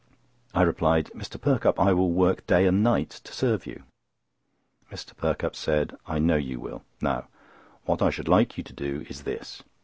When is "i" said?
0.55-0.63, 1.79-1.93, 6.07-6.17, 8.01-8.09